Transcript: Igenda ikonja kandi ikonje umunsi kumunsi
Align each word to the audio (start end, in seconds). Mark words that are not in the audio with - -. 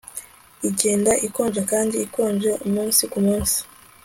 Igenda 0.69 1.11
ikonja 1.27 1.61
kandi 1.71 1.95
ikonje 2.05 2.51
umunsi 2.65 3.01
kumunsi 3.11 3.57